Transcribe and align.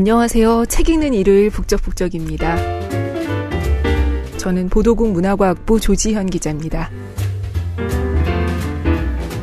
안녕하세요. 0.00 0.64
책 0.64 0.88
읽는 0.88 1.12
일요일 1.12 1.50
북적북적입니다. 1.50 2.56
저는 4.38 4.70
보도국 4.70 5.12
문화과학부 5.12 5.78
조지현 5.78 6.30
기자입니다. 6.30 6.90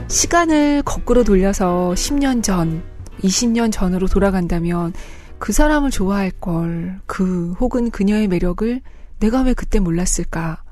시간을 0.07 0.81
거꾸로 0.81 1.23
돌려서 1.23 1.93
10년 1.95 2.41
전, 2.41 2.81
20년 3.21 3.71
전으로 3.71 4.07
돌아간다면 4.07 4.93
그 5.38 5.54
사람을 5.54 5.91
좋아할 5.91 6.31
걸, 6.31 7.02
그 7.05 7.53
혹은 7.59 7.91
그녀의 7.91 8.27
매력을 8.27 8.81
내가 9.20 9.44
왜 9.44 9.53
그때 9.53 9.77
몰랐을까? 9.80 10.63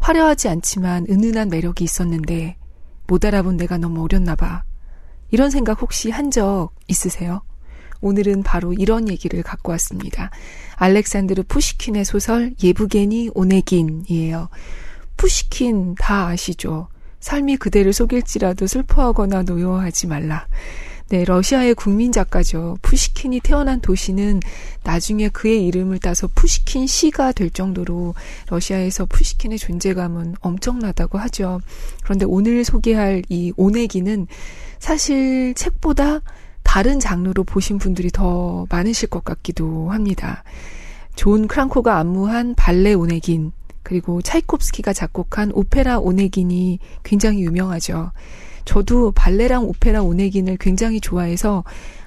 화려하지 0.00 0.50
않지만 0.50 1.06
은은한 1.08 1.48
매력이 1.48 1.82
있었는데 1.82 2.58
못 3.06 3.24
알아본 3.24 3.56
내가 3.56 3.78
너무 3.78 4.04
어렸나 4.04 4.36
봐. 4.36 4.64
이런 5.30 5.48
생각 5.48 5.80
혹시 5.80 6.10
한 6.10 6.30
적 6.30 6.72
있으세요? 6.88 7.40
오늘은 8.00 8.42
바로 8.42 8.72
이런 8.72 9.08
얘기를 9.08 9.42
갖고 9.42 9.72
왔습니다. 9.72 10.30
알렉산드르 10.76 11.44
푸시킨의 11.44 12.04
소설 12.04 12.54
예부게니 12.62 13.30
오네긴이에요. 13.34 14.48
푸시킨 15.16 15.94
다 15.96 16.28
아시죠? 16.28 16.88
삶이 17.20 17.58
그대를 17.58 17.92
속일지라도 17.92 18.66
슬퍼하거나 18.66 19.42
노여워하지 19.42 20.06
말라. 20.06 20.46
네, 21.10 21.24
러시아의 21.24 21.74
국민 21.74 22.12
작가죠. 22.12 22.78
푸시킨이 22.82 23.40
태어난 23.40 23.80
도시는 23.80 24.38
나중에 24.84 25.28
그의 25.28 25.66
이름을 25.66 25.98
따서 25.98 26.28
푸시킨 26.34 26.86
시가 26.86 27.32
될 27.32 27.50
정도로 27.50 28.14
러시아에서 28.48 29.06
푸시킨의 29.06 29.58
존재감은 29.58 30.36
엄청나다고 30.40 31.18
하죠. 31.18 31.60
그런데 32.04 32.24
오늘 32.26 32.64
소개할 32.64 33.24
이 33.28 33.52
오네긴은 33.56 34.28
사실 34.78 35.52
책보다 35.54 36.20
다른 36.62 37.00
장르로 37.00 37.44
보신 37.44 37.78
분들이 37.78 38.10
더 38.10 38.66
많으실 38.70 39.08
것 39.08 39.24
같기도 39.24 39.90
합니다. 39.90 40.44
존 41.16 41.48
크랑코가 41.48 41.96
안무한 41.98 42.54
발레 42.54 42.94
오네긴, 42.94 43.52
그리고 43.82 44.22
차이콥스키가 44.22 44.92
작곡한 44.92 45.50
오페라 45.54 45.98
오네긴이 45.98 46.78
굉장히 47.02 47.42
유명하죠. 47.42 48.12
저도 48.64 49.10
발레랑 49.12 49.64
오페라 49.64 50.02
오네긴을 50.02 50.58
굉장히 50.58 51.00
좋아해서 51.00 51.64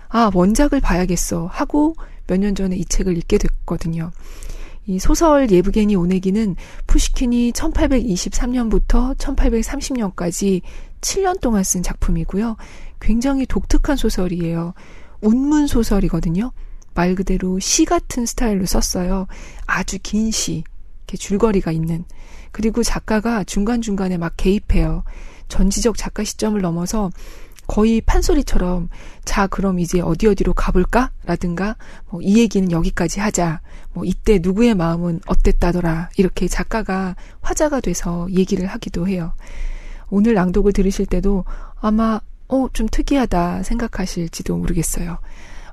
아, 0.10 0.30
원작을 0.34 0.80
봐야겠어 0.80 1.48
하고 1.52 1.96
몇 2.28 2.38
년 2.38 2.56
전에 2.56 2.76
이 2.78 2.86
책을 2.86 3.18
읽게 3.18 3.38
됐거든요. 3.38 4.12
이 4.86 5.00
소설 5.00 5.50
예브게니 5.50 5.96
오네긴은 5.96 6.56
푸시킨이 6.88 7.52
1823년부터 7.54 9.18
1830년까지 9.18 10.62
7년 11.02 11.40
동안 11.42 11.64
쓴 11.64 11.84
작품이고요. 11.84 12.56
굉장히 13.04 13.46
독특한 13.46 13.98
소설이에요. 13.98 14.74
운문 15.22 15.68
소설이거든요. 15.68 16.52
말 16.96 17.16
그대로 17.16 17.60
시 17.60 17.86
같은 17.86 18.26
스타일로 18.26 18.66
썼어요. 18.66 19.28
아주 19.66 20.00
긴 20.02 20.32
시. 20.32 20.64
이렇게 21.04 21.18
줄거리가 21.18 21.72
있는. 21.72 22.06
그리고 22.52 22.82
작가가 22.82 23.44
중간중간에 23.44 24.18
막 24.18 24.34
개입해요. 24.38 25.04
전지적 25.50 25.98
작가 25.98 26.24
시점을 26.24 26.60
넘어서 26.62 27.10
거의 27.68 28.02
판소리처럼 28.02 28.90
자 29.24 29.48
그럼 29.48 29.80
이제 29.80 30.00
어디 30.02 30.28
어디로 30.28 30.54
가볼까? 30.54 31.12
라든가 31.26 31.76
뭐, 32.10 32.22
이 32.22 32.38
얘기는 32.38 32.72
여기까지 32.72 33.20
하자. 33.20 33.62
뭐 33.94 34.06
이때 34.06 34.40
누구의 34.42 34.76
마음은 34.76 35.22
어땠다더라. 35.26 36.10
이렇게 36.18 36.48
작가가 36.48 37.16
화자가 37.42 37.82
돼서 37.82 38.28
얘기를 38.32 38.68
하기도 38.68 39.08
해요. 39.08 39.34
오늘 40.10 40.36
낭독을 40.36 40.74
들으실 40.74 41.06
때도 41.06 41.44
아마 41.80 42.22
어, 42.54 42.70
좀 42.72 42.88
특이하다 42.88 43.64
생각하실지도 43.64 44.56
모르겠어요. 44.56 45.18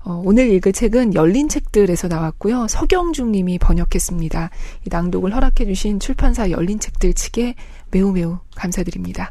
어, 0.02 0.22
오늘 0.24 0.50
읽을 0.50 0.72
책은 0.72 1.12
열린 1.12 1.46
책들에서 1.50 2.08
나왔고요. 2.08 2.68
서경중 2.68 3.32
님이 3.32 3.58
번역했습니다. 3.58 4.48
이 4.86 4.88
낭독을 4.90 5.34
허락해 5.34 5.66
주신 5.66 6.00
출판사 6.00 6.50
열린 6.50 6.80
책들 6.80 7.12
측에 7.12 7.54
매우 7.90 8.12
매우 8.12 8.38
감사드립니다. 8.54 9.30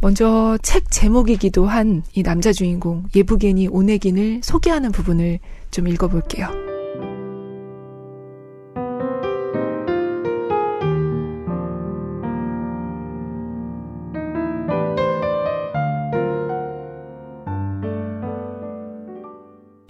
먼저 0.00 0.56
책 0.62 0.88
제목이기도 0.90 1.66
한 1.66 2.04
이 2.14 2.22
남자 2.22 2.52
주인공 2.52 3.04
예부게니 3.14 3.68
오네긴을 3.68 4.40
소개하는 4.44 4.92
부분을 4.92 5.40
좀 5.72 5.88
읽어볼게요. 5.88 6.81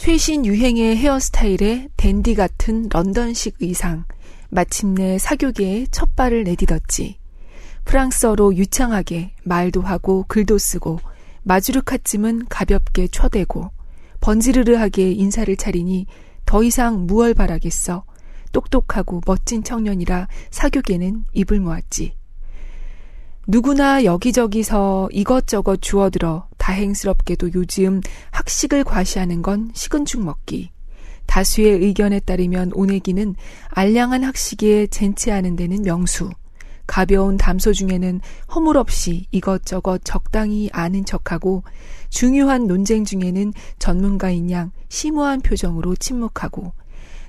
최신 0.04 0.44
유행의 0.44 0.96
헤어스타일에 0.96 1.86
댄디 1.96 2.34
같은 2.34 2.88
런던식 2.90 3.58
의상, 3.60 4.04
마침내 4.50 5.16
사교계에 5.16 5.86
첫 5.92 6.16
발을 6.16 6.42
내딛었지. 6.42 7.20
프랑스어로 7.84 8.56
유창하게 8.56 9.36
말도 9.44 9.80
하고 9.80 10.24
글도 10.26 10.58
쓰고 10.58 10.98
마주르카쯤은 11.44 12.46
가볍게 12.48 13.06
쳐대고 13.06 13.70
번지르르하게 14.20 15.12
인사를 15.12 15.54
차리니 15.56 16.06
더 16.46 16.64
이상 16.64 17.06
무얼 17.06 17.32
바라겠어. 17.32 18.02
똑똑하고 18.50 19.20
멋진 19.24 19.62
청년이라 19.62 20.26
사교계는 20.50 21.26
입을 21.32 21.60
모았지. 21.60 22.16
누구나 23.46 24.04
여기저기서 24.04 25.08
이것저것 25.10 25.82
주워들어 25.82 26.46
다행스럽게도 26.58 27.50
요즘 27.54 28.00
학식을 28.30 28.84
과시하는 28.84 29.42
건 29.42 29.70
식은 29.74 30.04
죽 30.04 30.22
먹기. 30.22 30.70
다수의 31.26 31.82
의견에 31.82 32.20
따르면 32.20 32.70
오내기는 32.74 33.34
알량한 33.70 34.22
학식에 34.22 34.86
젠치하는 34.86 35.56
데는 35.56 35.82
명수. 35.82 36.30
가벼운 36.86 37.36
담소 37.36 37.72
중에는 37.72 38.20
허물없이 38.54 39.26
이것저것 39.30 40.02
적당히 40.04 40.68
아는 40.72 41.04
척하고 41.04 41.64
중요한 42.10 42.66
논쟁 42.66 43.04
중에는 43.04 43.52
전문가인 43.78 44.50
양 44.50 44.70
심오한 44.88 45.40
표정으로 45.40 45.96
침묵하고 45.96 46.72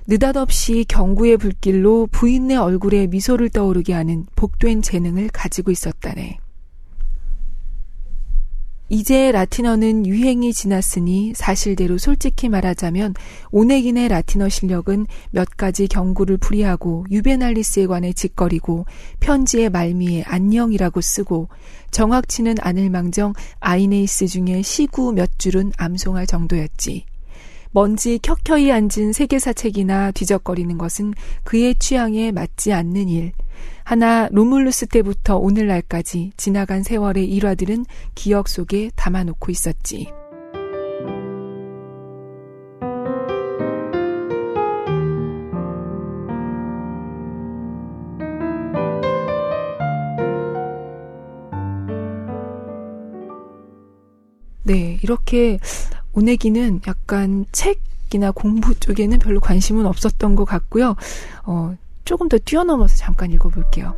느닷없이 0.06 0.84
경구의 0.86 1.38
불길로 1.38 2.06
부인의 2.12 2.58
얼굴에 2.58 3.06
미소를 3.06 3.48
떠오르게 3.48 3.94
하는 3.94 4.26
복된 4.36 4.82
재능을 4.82 5.28
가지고 5.32 5.70
있었다네. 5.70 6.38
이제 8.90 9.32
라틴어는 9.32 10.06
유행이 10.06 10.52
지났으니 10.52 11.32
사실대로 11.34 11.96
솔직히 11.96 12.50
말하자면 12.50 13.14
오네긴의 13.50 14.08
라틴어 14.08 14.50
실력은 14.50 15.06
몇 15.30 15.48
가지 15.56 15.88
경구를 15.88 16.36
풀이하고 16.36 17.06
유베날리스에 17.10 17.86
관해 17.86 18.12
짓거리고 18.12 18.84
편지의 19.20 19.70
말미에 19.70 20.24
안녕이라고 20.26 21.00
쓰고 21.00 21.48
정확치는 21.92 22.56
않을 22.60 22.90
망정 22.90 23.32
아이네이스 23.60 24.26
중에 24.26 24.60
시구 24.60 25.14
몇 25.14 25.38
줄은 25.38 25.72
암송할 25.78 26.26
정도였지. 26.26 27.06
먼지 27.74 28.20
켜켜이 28.22 28.70
앉은 28.70 29.12
세계사 29.12 29.52
책이나 29.52 30.12
뒤적거리는 30.12 30.78
것은 30.78 31.12
그의 31.42 31.74
취향에 31.74 32.30
맞지 32.30 32.72
않는 32.72 33.08
일. 33.08 33.32
하나 33.82 34.28
로물루스 34.30 34.86
때부터 34.86 35.38
오늘날까지 35.38 36.30
지나간 36.36 36.84
세월의 36.84 37.28
일화들은 37.28 37.84
기억 38.14 38.46
속에 38.46 38.92
담아놓고 38.94 39.50
있었지. 39.50 40.06
네, 54.62 54.98
이렇게 55.02 55.58
오내기는 56.14 56.82
약간 56.86 57.44
책이나 57.52 58.30
공부 58.30 58.74
쪽에는 58.78 59.18
별로 59.18 59.40
관심은 59.40 59.86
없었던 59.86 60.36
것 60.36 60.44
같고요. 60.44 60.96
어, 61.44 61.76
조금 62.04 62.28
더 62.28 62.38
뛰어넘어서 62.38 62.96
잠깐 62.96 63.30
읽어볼게요. 63.32 63.94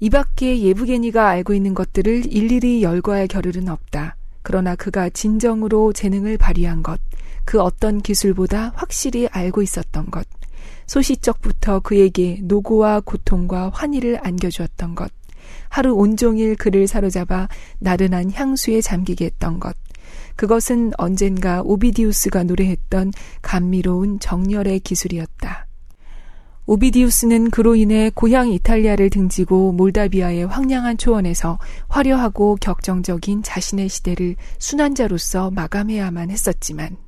이 0.00 0.10
밖에 0.10 0.60
예부게니가 0.62 1.28
알고 1.28 1.54
있는 1.54 1.74
것들을 1.74 2.32
일일이 2.32 2.82
열거할 2.82 3.26
겨를은 3.26 3.68
없다. 3.68 4.16
그러나 4.42 4.74
그가 4.74 5.10
진정으로 5.10 5.92
재능을 5.92 6.38
발휘한 6.38 6.82
것, 6.82 6.98
그 7.48 7.62
어떤 7.62 8.02
기술보다 8.02 8.72
확실히 8.76 9.26
알고 9.26 9.62
있었던 9.62 10.10
것, 10.10 10.26
소시적부터 10.86 11.80
그에게 11.80 12.40
노고와 12.42 13.00
고통과 13.00 13.70
환희를 13.72 14.18
안겨주었던 14.22 14.94
것, 14.94 15.10
하루 15.70 15.94
온종일 15.94 16.56
그를 16.56 16.86
사로잡아 16.86 17.48
나른한 17.78 18.32
향수에 18.32 18.82
잠기게 18.82 19.24
했던 19.24 19.60
것, 19.60 19.74
그것은 20.36 20.92
언젠가 20.98 21.62
오비디우스가 21.62 22.42
노래했던 22.42 23.14
감미로운 23.40 24.20
정열의 24.20 24.80
기술이었다. 24.80 25.66
오비디우스는 26.66 27.48
그로 27.48 27.76
인해 27.76 28.10
고향 28.14 28.52
이탈리아를 28.52 29.08
등지고 29.08 29.72
몰다비아의 29.72 30.48
황량한 30.48 30.98
초원에서 30.98 31.58
화려하고 31.88 32.58
격정적인 32.60 33.42
자신의 33.42 33.88
시대를 33.88 34.36
순환자로서 34.58 35.50
마감해야만 35.52 36.30
했었지만 36.30 37.07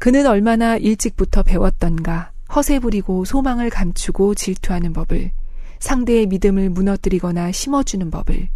그는 0.00 0.26
얼마나 0.26 0.78
일찍부터 0.78 1.42
배웠던가 1.42 2.32
허세 2.56 2.78
부리고 2.78 3.26
소망을 3.26 3.68
감추고 3.68 4.34
질투하는 4.34 4.94
법을 4.94 5.30
상대의 5.78 6.26
믿음을 6.26 6.70
무너뜨리거나 6.70 7.52
심어주는 7.52 8.10
법을 8.10 8.48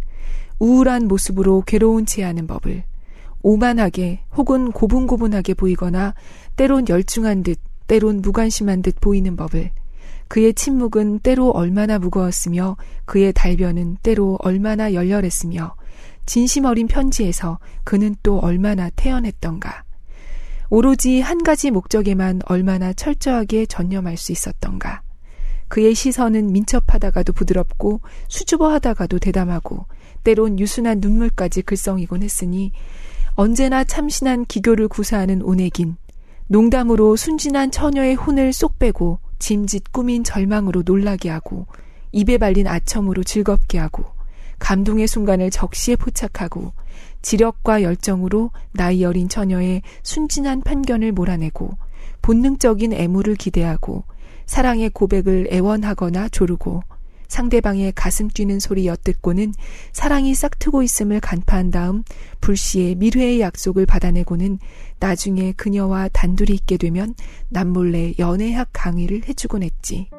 우울한 0.57 1.07
모습으로 1.07 1.61
괴로운 1.67 2.07
채 2.07 2.23
하는 2.23 2.47
법을 2.47 2.83
오만하게 3.43 4.21
혹은 4.35 4.71
고분고분하게 4.71 5.53
보이거나 5.53 6.15
때론 6.55 6.85
열중한 6.89 7.43
듯 7.43 7.59
때론 7.85 8.23
무관심한 8.23 8.81
듯 8.81 8.99
보이는 8.99 9.35
법을 9.35 9.69
그의 10.27 10.55
침묵은 10.55 11.19
때로 11.19 11.51
얼마나 11.51 11.99
무거웠으며 11.99 12.75
그의 13.05 13.33
달변은 13.33 13.97
때로 14.01 14.39
얼마나 14.41 14.93
열렬했으며 14.95 15.75
진심 16.25 16.65
어린 16.65 16.87
편지에서 16.87 17.59
그는 17.83 18.15
또 18.23 18.39
얼마나 18.39 18.89
태연했던가. 18.95 19.84
오로지 20.69 21.21
한 21.21 21.43
가지 21.43 21.71
목적에만 21.71 22.41
얼마나 22.45 22.93
철저하게 22.93 23.65
전념할 23.65 24.17
수 24.17 24.31
있었던가. 24.31 25.01
그의 25.67 25.95
시선은 25.95 26.51
민첩하다가도 26.51 27.33
부드럽고 27.33 28.01
수줍어하다가도 28.27 29.19
대담하고 29.19 29.85
때론 30.23 30.59
유순한 30.59 30.99
눈물까지 30.99 31.61
글썽이곤 31.63 32.23
했으니 32.23 32.71
언제나 33.33 33.83
참신한 33.83 34.45
기교를 34.45 34.87
구사하는 34.87 35.41
오네긴 35.41 35.97
농담으로 36.47 37.15
순진한 37.15 37.71
처녀의 37.71 38.15
혼을 38.15 38.53
쏙 38.53 38.79
빼고 38.79 39.19
짐짓 39.39 39.91
꾸민 39.91 40.23
절망으로 40.23 40.83
놀라게 40.85 41.29
하고 41.29 41.67
입에 42.11 42.37
발린 42.37 42.67
아첨으로 42.67 43.23
즐겁게 43.23 43.77
하고 43.77 44.05
감동의 44.59 45.07
순간을 45.07 45.51
적시에 45.51 45.95
포착하고 45.95 46.71
지력과 47.25 47.81
열정으로 47.81 48.51
나이 48.71 49.03
어린 49.03 49.27
처녀의 49.27 49.81
순진한 50.03 50.61
편견을 50.61 51.11
몰아내고 51.11 51.71
본능적인 52.21 52.93
애무를 52.93 53.33
기대하고 53.33 54.03
사랑의 54.45 54.91
고백을 54.91 55.47
애원하거나 55.51 56.29
조르고 56.29 56.83
상대방의 57.27 57.93
가슴 57.93 58.27
뛰는 58.27 58.59
소리 58.59 58.85
엿듣고는 58.85 59.55
사랑이 59.91 60.35
싹트고 60.35 60.83
있음을 60.83 61.19
간파한 61.19 61.71
다음 61.71 62.03
불시에 62.41 62.93
미래의 62.93 63.41
약속을 63.41 63.87
받아내고는 63.87 64.59
나중에 64.99 65.51
그녀와 65.53 66.09
단둘이 66.09 66.53
있게 66.53 66.77
되면 66.77 67.15
남몰래 67.49 68.13
연애학 68.19 68.69
강의를 68.71 69.23
해주곤 69.27 69.63
했지. 69.63 70.09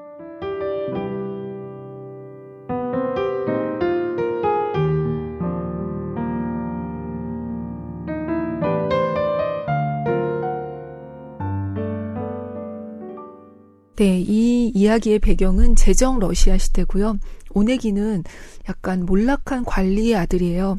네, 13.97 14.21
이 14.21 14.71
이야기의 14.75 15.19
배경은 15.21 15.75
제정 15.75 16.19
러시아 16.19 16.59
시대고요. 16.59 17.19
오네기는 17.55 18.25
약간 18.69 19.07
몰락한 19.07 19.65
관리의 19.65 20.15
아들이에요. 20.17 20.79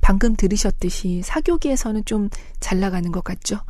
방금 0.00 0.36
들으셨듯이 0.36 1.22
사교계에서는 1.24 2.04
좀 2.04 2.28
잘 2.60 2.80
나가는 2.80 3.10
것 3.10 3.24
같죠. 3.24 3.60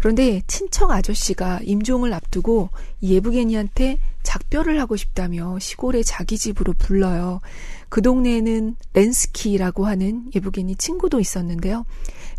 그런데 0.00 0.42
친척 0.46 0.90
아저씨가 0.90 1.60
임종을 1.62 2.12
앞두고 2.12 2.68
예부게니한테 3.02 3.98
작별을 4.22 4.78
하고 4.80 4.96
싶다며 4.96 5.58
시골에 5.58 6.02
자기 6.02 6.36
집으로 6.36 6.74
불러요. 6.74 7.40
그 7.88 8.02
동네에는 8.02 8.76
렌스키라고 8.92 9.86
하는 9.86 10.30
예부게니 10.34 10.76
친구도 10.76 11.20
있었는데요. 11.20 11.86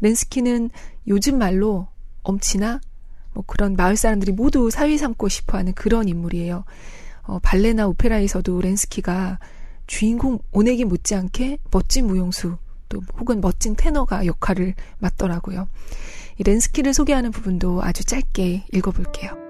렌스키는 0.02 0.70
요즘 1.08 1.40
말로 1.40 1.88
엄치나 2.22 2.82
뭐 3.36 3.44
그런 3.46 3.76
마을 3.76 3.96
사람들이 3.96 4.32
모두 4.32 4.72
사위 4.72 4.98
삼고 4.98 5.28
싶어 5.28 5.60
하는 5.60 5.74
그런 5.74 6.10
인물이에요. 6.10 6.64
어, 7.24 7.40
발레나 7.40 7.88
오페라에서도 7.88 8.62
렌스키가 8.62 9.40
주인공 9.88 10.40
오네기 10.52 10.86
못지않게 10.86 11.60
멋진 11.70 12.08
무용수 12.08 12.58
또 12.90 13.02
혹은 13.20 13.42
멋진 13.42 13.76
테너가 13.76 14.26
역할을 14.26 14.74
맡더라고요. 15.00 15.68
이 16.38 16.44
렌스키를 16.44 16.94
소개하는 16.94 17.32
부분도 17.32 17.84
아주 17.84 18.04
짧게 18.04 18.66
읽어볼게요. 18.74 19.45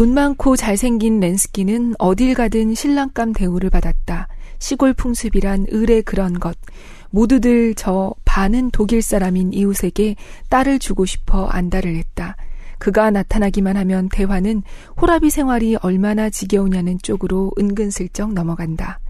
돈 0.00 0.14
많고 0.14 0.56
잘생긴 0.56 1.20
렌스키는 1.20 1.94
어딜 1.98 2.32
가든 2.32 2.74
신랑감 2.74 3.34
대우를 3.34 3.68
받았다. 3.68 4.28
시골 4.58 4.94
풍습이란 4.94 5.66
을의 5.70 6.00
그런 6.04 6.40
것. 6.40 6.56
모두들 7.10 7.74
저 7.74 8.14
반은 8.24 8.70
독일 8.70 9.02
사람인 9.02 9.52
이웃에게 9.52 10.16
딸을 10.48 10.78
주고 10.78 11.04
싶어 11.04 11.44
안달을 11.48 11.96
했다. 11.96 12.36
그가 12.78 13.10
나타나기만 13.10 13.76
하면 13.76 14.08
대화는 14.08 14.62
호라비 14.98 15.28
생활이 15.28 15.76
얼마나 15.82 16.30
지겨우냐는 16.30 16.96
쪽으로 17.02 17.52
은근슬쩍 17.58 18.32
넘어간다. 18.32 19.00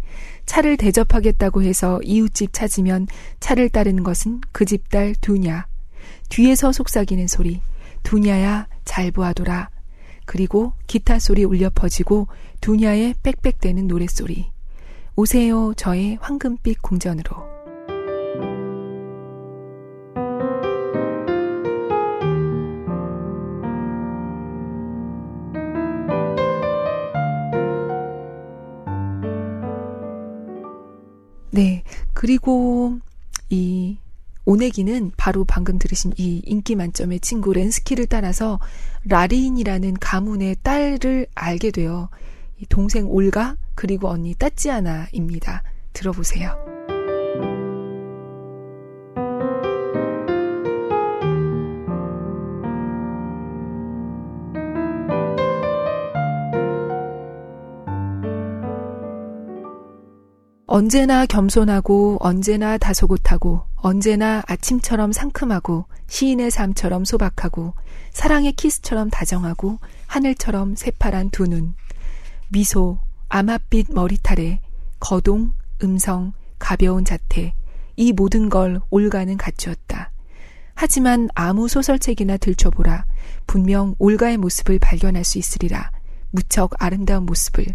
차를 0.44 0.76
대접하겠다고 0.76 1.62
해서 1.62 2.00
이웃집 2.02 2.52
찾으면 2.52 3.06
차를 3.38 3.69
따르는 3.69 4.02
것은 4.02 4.40
그 4.50 4.64
집 4.64 4.88
딸 4.90 5.14
두냐. 5.20 5.69
뒤에서 6.31 6.72
속삭이는 6.72 7.28
소리. 7.28 7.60
두냐야 8.02 8.66
잘 8.84 9.12
보아둬라. 9.12 9.70
그리고 10.31 10.75
기타 10.87 11.19
소리 11.19 11.43
울려 11.43 11.71
퍼지고 11.75 12.29
두냐의 12.61 13.17
빽빽대는 13.25 13.88
노랫소리. 13.88 14.53
오세요, 15.17 15.75
저의 15.77 16.19
황금빛 16.21 16.81
궁전으로. 16.82 17.35
네. 31.50 31.83
그리고 32.14 33.00
이 33.49 33.79
오네기는 34.61 35.12
바로 35.17 35.45
방금 35.45 35.79
들으신 35.79 36.12
이 36.19 36.43
인기 36.45 36.76
만점의 36.76 37.21
친구 37.21 37.55
렌스키를 37.55 38.07
따라서 38.07 38.61
라린이라는 39.05 39.95
가문의 39.95 40.57
딸을 40.62 41.29
알게 41.35 41.71
돼요. 41.71 42.11
동생 42.69 43.09
올가 43.09 43.57
그리고 43.75 44.09
언니 44.09 44.35
따찌아나입니다. 44.35 45.62
들어보세요. 45.95 46.55
언제나 60.67 61.26
겸손하고 61.26 62.19
언제나 62.21 62.79
다소곳하고 62.79 63.70
언제나 63.82 64.42
아침처럼 64.46 65.12
상큼하고 65.12 65.87
시인의 66.06 66.50
삶처럼 66.50 67.04
소박하고 67.04 67.75
사랑의 68.12 68.52
키스처럼 68.52 69.10
다정하고 69.10 69.78
하늘처럼 70.06 70.75
새파란 70.76 71.30
두 71.30 71.46
눈, 71.46 71.75
미소, 72.49 72.99
아맛빛 73.28 73.92
머리털에 73.92 74.60
거동, 74.99 75.52
음성, 75.82 76.32
가벼운 76.58 77.04
자태, 77.04 77.54
이 77.96 78.12
모든 78.12 78.49
걸 78.49 78.80
올가는 78.90 79.34
갖추었다. 79.37 80.10
하지만 80.75 81.28
아무 81.34 81.68
소설책이나 81.68 82.38
들춰보라. 82.38 83.04
분명 83.46 83.94
올가의 83.99 84.37
모습을 84.37 84.78
발견할 84.78 85.25
수 85.25 85.38
있으리라. 85.38 85.90
무척 86.30 86.72
아름다운 86.82 87.25
모습을, 87.25 87.66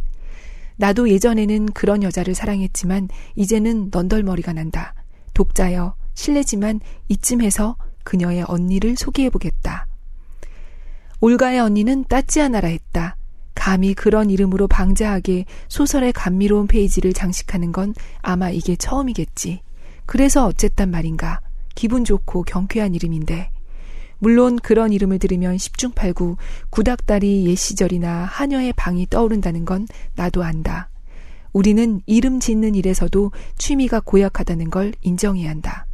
나도 0.78 1.10
예전에는 1.10 1.68
그런 1.68 2.04
여자를 2.04 2.36
사랑했지만 2.36 3.10
이제는 3.36 3.90
넌덜머리가 3.92 4.54
난다. 4.54 4.94
독자여, 5.36 5.94
실례지만 6.16 6.80
이쯤해서 7.10 7.76
그녀의 8.04 8.46
언니를 8.48 8.96
소개해보겠다. 8.96 9.86
올가의 11.22 11.60
언니는 11.60 12.06
따찌아나라 12.06 12.70
했다. 12.70 13.18
감히 13.54 13.94
그런 13.94 14.30
이름으로 14.30 14.68
방자하게 14.68 15.46
소설의 15.68 16.14
감미로운 16.14 16.68
페이지를 16.68 17.14
장식하는 17.14 17.72
건 17.72 17.94
아마 18.22 18.50
이게 18.50 18.76
처음이겠지. 18.76 19.62
그래서 20.06 20.46
어쨌단 20.46 20.92
말인가. 20.92 21.42
기분 21.74 22.06
좋고 22.06 22.44
경쾌한 22.44 22.94
이름인데. 22.94 23.52
물론 24.20 24.58
그런 24.58 24.94
이름을 24.94 25.20
들으면 25.20 25.58
십중팔구 25.58 26.38
구닥다리 26.70 27.46
옛 27.48 27.56
시절이나 27.56 28.26
하녀의 28.26 28.74
방이 28.74 29.08
떠오른다는 29.10 29.66
건 29.66 29.88
나도 30.16 30.44
안다. 30.44 30.90
우리는 31.56 32.02
이름 32.06 32.42
짓는 32.42 32.76
일에서도 32.76 33.32
취미가 33.58 34.02
고약하다는 34.02 34.70
걸 34.72 34.92
인정해야 35.02 35.50
한다. 35.50 35.86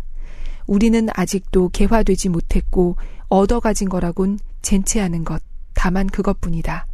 우리는 0.65 1.07
아직도 1.13 1.69
개화되지 1.69 2.29
못했고 2.29 2.95
얻어가진 3.29 3.87
거라곤 3.87 4.39
젠체하는 4.63 5.23
것, 5.23 5.39
다만 5.75 6.07
그것뿐이다. 6.07 6.87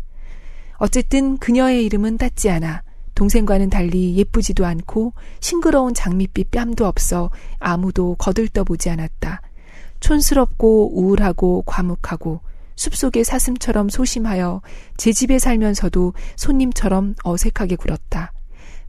어쨌든 0.80 1.38
그녀의 1.38 1.86
이름은 1.86 2.18
닿지 2.18 2.50
않아 2.50 2.84
동생과는 3.16 3.70
달리 3.70 4.18
예쁘지도 4.18 4.66
않고 4.66 5.14
싱그러운 5.40 5.94
장밋빛 5.94 6.52
뺨도 6.52 6.86
없어 6.86 7.32
아무도 7.60 8.16
거들떠보지 8.16 8.90
않았다. 8.90 9.44
촌스럽고 10.02 10.92
우울하고 11.00 11.64
과묵하고 11.66 12.42
숲속의 12.76 13.24
사슴처럼 13.24 13.88
소심하여 13.88 14.62
제 14.98 15.14
집에 15.14 15.40
살면서도 15.40 16.14
손님처럼 16.36 17.16
어색하게 17.24 17.78
굴었다. 17.78 18.34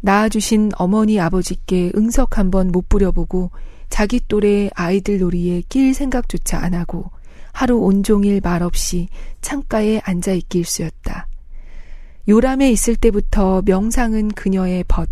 낳아주신 0.00 0.73
어머니 0.76 1.19
아버지께 1.21 1.93
응석 1.97 2.38
한번 2.38 2.71
못 2.71 2.88
부려보고 2.88 3.50
자기 3.88 4.21
또래 4.28 4.71
아이들 4.75 5.19
놀이에 5.19 5.62
낄 5.69 5.95
생각조차 5.95 6.59
안 6.59 6.75
하고 6.75 7.11
하루 7.52 7.78
온종일 7.78 8.40
말없이 8.43 9.09
창가에 9.40 10.00
앉아 10.05 10.33
있길 10.33 10.64
수였다. 10.64 11.26
요람에 12.28 12.71
있을 12.71 12.95
때부터 12.95 13.62
명상은 13.64 14.28
그녀의 14.28 14.85
벗, 14.87 15.09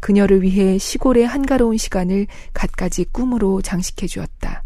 그녀를 0.00 0.42
위해 0.42 0.78
시골의 0.78 1.26
한가로운 1.26 1.78
시간을 1.78 2.26
갖가지 2.52 3.06
꿈으로 3.10 3.62
장식해 3.62 4.06
주었다. 4.06 4.62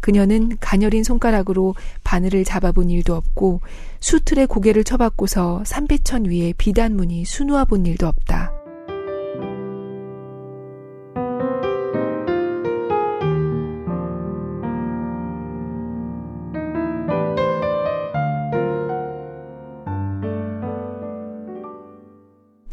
그녀는 0.00 0.56
가녀린 0.60 1.02
손가락으로 1.02 1.74
바늘을 2.04 2.44
잡아본 2.44 2.90
일도 2.90 3.14
없고 3.14 3.62
수틀에 4.00 4.44
고개를 4.44 4.84
쳐박고서 4.84 5.62
삼배천 5.64 6.26
위에 6.26 6.52
비단문이 6.58 7.24
수놓아 7.24 7.64
본 7.64 7.86
일도 7.86 8.06
없다. 8.06 8.63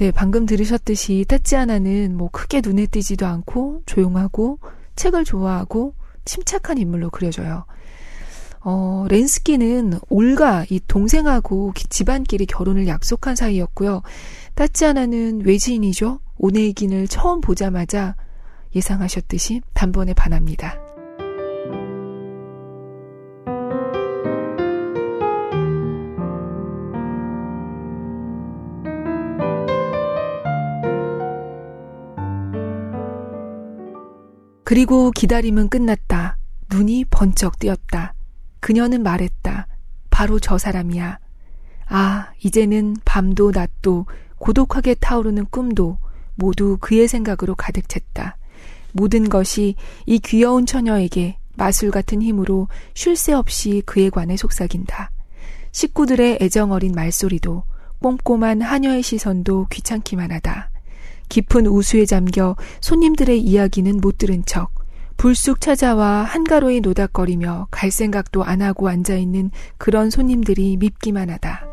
네, 0.01 0.09
방금 0.09 0.47
들으셨듯이 0.47 1.25
타찌아나는 1.27 2.17
뭐 2.17 2.27
크게 2.31 2.61
눈에 2.65 2.87
띄지도 2.87 3.27
않고 3.27 3.83
조용하고 3.85 4.57
책을 4.95 5.23
좋아하고 5.25 5.93
침착한 6.25 6.79
인물로 6.79 7.11
그려져요. 7.11 7.65
어, 8.61 9.05
렌스키는 9.09 9.99
올가 10.09 10.65
이 10.71 10.79
동생하고 10.87 11.73
집안끼리 11.91 12.47
결혼을 12.47 12.87
약속한 12.87 13.35
사이였고요. 13.35 14.01
타찌아나는 14.55 15.45
외지인이죠. 15.45 16.19
오네이긴을 16.39 17.07
처음 17.07 17.39
보자마자 17.39 18.15
예상하셨듯이 18.73 19.61
단번에 19.75 20.15
반합니다. 20.15 20.80
그리고 34.71 35.11
기다림은 35.11 35.67
끝났다. 35.67 36.37
눈이 36.69 37.03
번쩍 37.09 37.59
뜨였다. 37.59 38.13
그녀는 38.61 39.03
말했다. 39.03 39.67
바로 40.09 40.39
저 40.39 40.57
사람이야. 40.57 41.19
아, 41.87 42.29
이제는 42.41 42.95
밤도 43.03 43.51
낮도 43.51 44.05
고독하게 44.37 44.93
타오르는 44.93 45.47
꿈도 45.49 45.97
모두 46.35 46.77
그의 46.79 47.09
생각으로 47.09 47.53
가득 47.53 47.89
찼다. 47.89 48.37
모든 48.93 49.27
것이 49.27 49.75
이 50.05 50.19
귀여운 50.19 50.65
처녀에게 50.65 51.37
마술 51.57 51.91
같은 51.91 52.21
힘으로 52.21 52.69
쉴 52.93 53.17
새 53.17 53.33
없이 53.33 53.83
그에 53.85 54.09
관해 54.09 54.37
속삭인다. 54.37 55.11
식구들의 55.73 56.37
애정어린 56.39 56.93
말소리도 56.93 57.65
꼼꼼한 57.99 58.61
하녀의 58.61 59.03
시선도 59.03 59.67
귀찮기만 59.69 60.31
하다. 60.31 60.70
깊은 61.31 61.65
우수에 61.65 62.05
잠겨 62.05 62.57
손님들의 62.81 63.39
이야기는 63.39 64.01
못 64.01 64.17
들은 64.17 64.43
척 64.45 64.69
불쑥 65.15 65.61
찾아와 65.61 66.23
한가로이 66.23 66.81
노닥거리며 66.81 67.69
갈 67.71 67.89
생각도 67.89 68.43
안 68.43 68.61
하고 68.61 68.89
앉아 68.89 69.15
있는 69.15 69.49
그런 69.77 70.09
손님들이 70.09 70.75
밉기만 70.75 71.29
하다. 71.29 71.67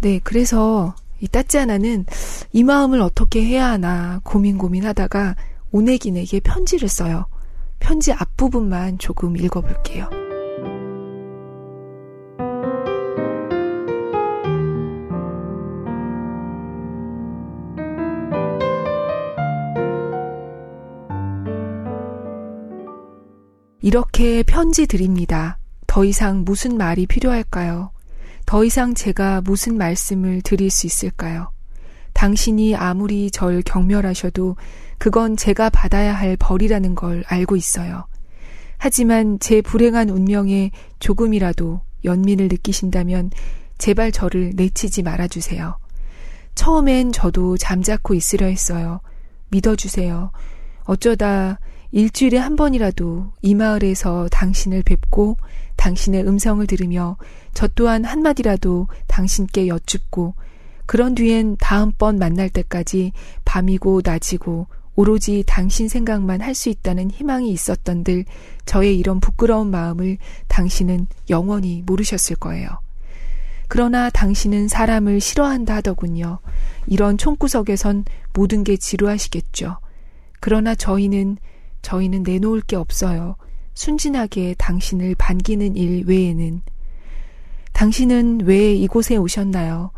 네, 0.00 0.20
그래서 0.24 0.96
이 1.26 1.28
따찌아나는 1.28 2.06
이 2.52 2.62
마음을 2.62 3.00
어떻게 3.00 3.44
해야 3.44 3.66
하나 3.66 4.20
고민 4.22 4.56
고민하다가 4.58 5.34
오네긴에게 5.72 6.38
편지를 6.40 6.88
써요. 6.88 7.26
편지 7.80 8.12
앞부분만 8.12 8.98
조금 8.98 9.36
읽어볼게요. 9.36 10.08
이렇게 23.82 24.44
편지 24.44 24.86
드립니다. 24.86 25.58
더 25.88 26.04
이상 26.04 26.44
무슨 26.44 26.76
말이 26.76 27.06
필요할까요? 27.06 27.90
더 28.46 28.64
이상 28.64 28.94
제가 28.94 29.40
무슨 29.40 29.76
말씀을 29.76 30.40
드릴 30.40 30.70
수 30.70 30.86
있을까요? 30.86 31.50
당신이 32.12 32.76
아무리 32.76 33.30
절 33.30 33.60
경멸하셔도 33.60 34.56
그건 34.98 35.36
제가 35.36 35.68
받아야 35.68 36.14
할 36.14 36.36
벌이라는 36.38 36.94
걸 36.94 37.24
알고 37.26 37.56
있어요. 37.56 38.06
하지만 38.78 39.38
제 39.40 39.60
불행한 39.60 40.10
운명에 40.10 40.70
조금이라도 41.00 41.80
연민을 42.04 42.48
느끼신다면 42.48 43.30
제발 43.78 44.12
저를 44.12 44.52
내치지 44.54 45.02
말아주세요. 45.02 45.78
처음엔 46.54 47.12
저도 47.12 47.56
잠자코 47.58 48.14
있으려 48.14 48.46
했어요. 48.46 49.00
믿어주세요. 49.48 50.30
어쩌다 50.84 51.58
일주일에 51.92 52.38
한 52.38 52.56
번이라도 52.56 53.32
이 53.42 53.54
마을에서 53.54 54.28
당신을 54.30 54.82
뵙고 54.82 55.36
당신의 55.76 56.26
음성을 56.26 56.66
들으며 56.66 57.16
저 57.54 57.68
또한 57.68 58.04
한마디라도 58.04 58.88
당신께 59.06 59.68
여쭙고 59.68 60.34
그런 60.86 61.14
뒤엔 61.14 61.56
다음번 61.58 62.18
만날 62.18 62.48
때까지 62.48 63.12
밤이고 63.44 64.02
낮이고 64.04 64.66
오로지 64.94 65.44
당신 65.46 65.88
생각만 65.88 66.40
할 66.40 66.54
수 66.54 66.70
있다는 66.70 67.10
희망이 67.10 67.50
있었던들 67.50 68.24
저의 68.64 68.98
이런 68.98 69.20
부끄러운 69.20 69.70
마음을 69.70 70.16
당신은 70.48 71.06
영원히 71.28 71.82
모르셨을 71.84 72.36
거예요. 72.36 72.68
그러나 73.68 74.08
당신은 74.10 74.68
사람을 74.68 75.20
싫어한다 75.20 75.76
하더군요. 75.76 76.38
이런 76.86 77.18
총구석에선 77.18 78.04
모든 78.32 78.64
게 78.64 78.76
지루하시겠죠. 78.76 79.78
그러나 80.40 80.74
저희는, 80.74 81.36
저희는 81.86 82.24
내놓을 82.24 82.62
게 82.62 82.74
없어요. 82.74 83.36
순진하게 83.74 84.56
당신을 84.58 85.14
반기는 85.14 85.76
일 85.76 86.02
외에는 86.08 86.62
당신은 87.72 88.40
왜 88.42 88.74
이곳에 88.74 89.14
오셨나요? 89.16 89.92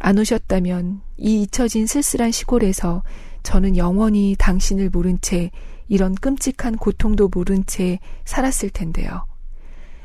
안 0.00 0.18
오셨다면 0.18 1.00
이 1.16 1.42
잊혀진 1.42 1.86
쓸쓸한 1.86 2.32
시골에서 2.32 3.04
저는 3.44 3.76
영원히 3.76 4.34
당신을 4.36 4.90
모른 4.90 5.16
채 5.20 5.52
이런 5.86 6.16
끔찍한 6.16 6.76
고통도 6.76 7.30
모른 7.32 7.64
채 7.66 8.00
살았을 8.24 8.70
텐데요. 8.70 9.24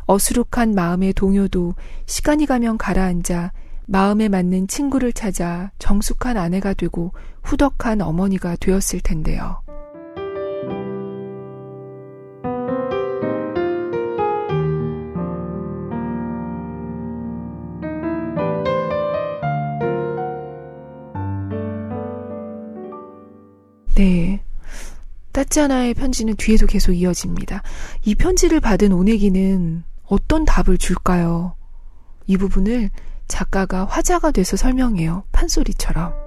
어수룩한 0.05 0.75
마음의 0.75 1.13
동요도 1.13 1.73
시간이 2.05 2.45
가면 2.45 2.77
가라앉아 2.77 3.53
마음에 3.87 4.29
맞는 4.29 4.67
친구를 4.67 5.13
찾아 5.13 5.71
정숙한 5.79 6.37
아내가 6.37 6.75
되고 6.75 7.11
후덕한 7.41 8.01
어머니가 8.01 8.55
되었을 8.57 8.99
텐데요. 8.99 9.62
네. 23.95 24.41
따찌아나의 25.31 25.93
편지는 25.95 26.35
뒤에도 26.35 26.67
계속 26.67 26.93
이어집니다. 26.93 27.63
이 28.05 28.15
편지를 28.15 28.59
받은 28.59 28.91
오네기는 28.91 29.83
어떤 30.05 30.45
답을 30.45 30.77
줄까요? 30.77 31.55
이 32.27 32.37
부분을 32.37 32.89
작가가 33.27 33.85
화자가 33.85 34.31
돼서 34.31 34.57
설명해요. 34.57 35.23
판소리처럼. 35.31 36.22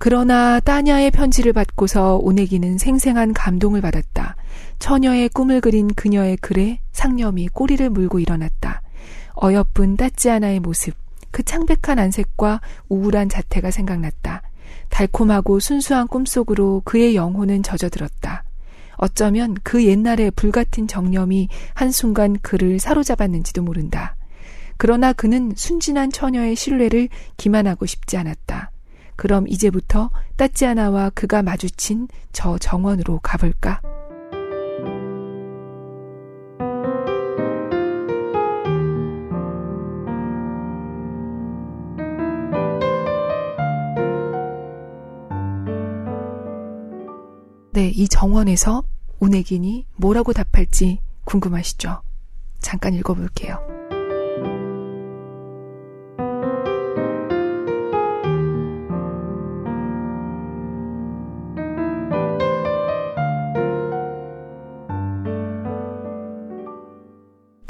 그러나 0.00 0.60
따냐의 0.60 1.10
편지를 1.10 1.52
받고서 1.52 2.18
오내기는 2.18 2.78
생생한 2.78 3.32
감동을 3.34 3.80
받았다. 3.80 4.36
처녀의 4.78 5.28
꿈을 5.30 5.60
그린 5.60 5.88
그녀의 5.88 6.36
글에 6.36 6.78
상념이 6.92 7.48
꼬리를 7.48 7.90
물고 7.90 8.20
일어났다. 8.20 8.82
어여쁜 9.42 9.96
따찌아나의 9.96 10.60
모습, 10.60 10.94
그 11.32 11.42
창백한 11.42 11.98
안색과 11.98 12.60
우울한 12.88 13.28
자태가 13.28 13.72
생각났다. 13.72 14.42
달콤하고 14.88 15.58
순수한 15.58 16.06
꿈속으로 16.06 16.82
그의 16.84 17.16
영혼은 17.16 17.64
젖어들었다. 17.64 18.44
어쩌면 18.98 19.56
그 19.64 19.84
옛날의 19.84 20.30
불같은 20.32 20.86
정념이 20.86 21.48
한순간 21.74 22.38
그를 22.40 22.78
사로잡았는지도 22.78 23.62
모른다. 23.62 24.14
그러나 24.76 25.12
그는 25.12 25.52
순진한 25.56 26.12
처녀의 26.12 26.54
신뢰를 26.54 27.08
기만하고 27.36 27.84
싶지 27.84 28.16
않았다. 28.16 28.70
그럼 29.18 29.48
이제부터 29.48 30.10
따찌아나와 30.36 31.10
그가 31.10 31.42
마주친 31.42 32.06
저 32.30 32.56
정원으로 32.56 33.18
가볼까? 33.18 33.82
네, 47.72 47.88
이 47.88 48.08
정원에서 48.08 48.84
우네긴이 49.18 49.86
뭐라고 49.96 50.32
답할지 50.32 51.00
궁금하시죠? 51.24 52.02
잠깐 52.60 52.94
읽어볼게요. 52.94 53.77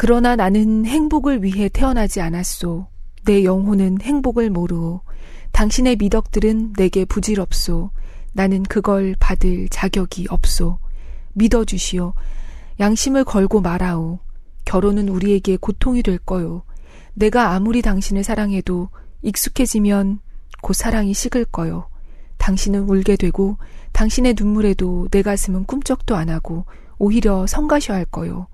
그러나 0.01 0.37
나는 0.37 0.87
행복을 0.87 1.43
위해 1.43 1.69
태어나지 1.69 2.21
않았소. 2.21 2.87
내 3.25 3.43
영혼은 3.43 4.01
행복을 4.01 4.49
모르오. 4.49 5.01
당신의 5.51 5.97
미덕들은 5.97 6.75
내게 6.75 7.05
부질없소. 7.05 7.91
나는 8.33 8.63
그걸 8.63 9.17
받을 9.19 9.69
자격이 9.69 10.29
없소. 10.31 10.79
믿어주시오. 11.33 12.15
양심을 12.79 13.25
걸고 13.25 13.61
말아오. 13.61 14.21
결혼은 14.65 15.09
우리에게 15.09 15.57
고통이 15.57 16.05
될 16.05 16.19
거요. 16.19 16.63
내가 17.15 17.51
아무리 17.51 17.83
당신을 17.83 18.23
사랑해도 18.23 18.91
익숙해지면 19.23 20.21
곧 20.63 20.75
사랑이 20.75 21.13
식을 21.13 21.45
거요. 21.47 21.89
당신은 22.37 22.89
울게 22.89 23.17
되고 23.17 23.59
당신의 23.91 24.37
눈물에도 24.39 25.09
내 25.11 25.23
가슴은 25.23 25.65
꿈쩍도 25.65 26.15
안 26.15 26.29
하고 26.29 26.67
오히려 26.99 27.49
성가셔 27.49 27.95
할 27.95 28.05
거요. 28.05 28.47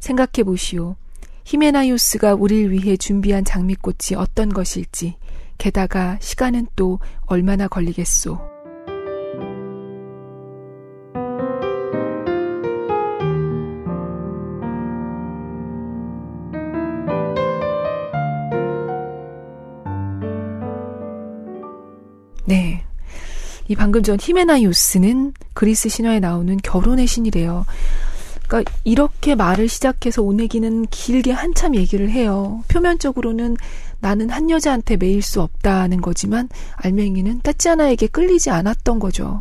생각해 0.00 0.44
보시오. 0.44 0.96
히메나이오스가 1.44 2.34
우리를 2.34 2.72
위해 2.72 2.96
준비한 2.96 3.44
장미꽃이 3.44 4.16
어떤 4.16 4.48
것일지, 4.48 5.16
게다가 5.58 6.18
시간은 6.20 6.66
또 6.74 6.98
얼마나 7.26 7.68
걸리겠소. 7.68 8.38
네. 22.44 22.84
이 23.68 23.74
방금 23.74 24.02
전 24.02 24.16
히메나이오스는 24.20 25.32
그리스 25.52 25.88
신화에 25.88 26.20
나오는 26.20 26.56
결혼의 26.58 27.06
신이래요. 27.06 27.66
그러니까 28.46 28.72
이렇게 28.84 29.34
말을 29.34 29.68
시작해서 29.68 30.22
오내기는 30.22 30.86
길게 30.86 31.32
한참 31.32 31.74
얘기를 31.74 32.10
해요. 32.10 32.62
표면적으로는 32.68 33.56
나는 34.00 34.30
한 34.30 34.50
여자한테 34.50 34.96
매일 34.96 35.22
수 35.22 35.42
없다는 35.42 36.00
거지만 36.00 36.48
알맹이는 36.76 37.40
따찌아나에게 37.42 38.08
끌리지 38.08 38.50
않았던 38.50 38.98
거죠. 38.98 39.40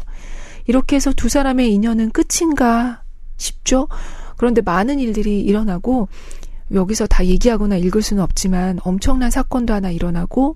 이렇게 0.68 0.96
해서 0.96 1.13
두 1.13 1.30
사람의 1.30 1.74
인연은 1.74 2.12
끝인가 2.12 3.04
싶죠. 3.38 3.88
그런데 4.38 4.62
많은 4.62 5.00
일들이 5.00 5.41
일어나고 5.41 6.08
여기서 6.74 7.06
다 7.06 7.26
얘기하거나 7.26 7.78
읽을 7.78 8.02
수는 8.02 8.24
없지만 8.24 8.80
엄청난 8.84 9.30
사건도 9.30 9.74
하나 9.74 9.91
일어나고 9.91 10.56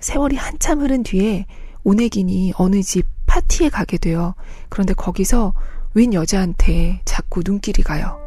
세월이 0.00 0.36
한참 0.36 0.80
흐른 0.80 1.02
뒤에 1.02 1.46
오네긴이 1.82 2.52
어느 2.56 2.82
집 2.82 3.06
파티에 3.26 3.68
가게 3.68 3.98
돼요. 3.98 4.34
그런데 4.68 4.94
거기서 4.94 5.52
웬 5.98 6.14
여자한테 6.14 7.00
자꾸 7.04 7.42
눈길이 7.44 7.82
가요. 7.82 8.20